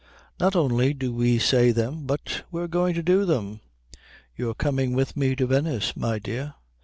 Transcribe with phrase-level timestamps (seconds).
[0.39, 3.59] Not only do we say them but we're going to do them.
[4.35, 6.55] You're coming with me to Venice, my dear.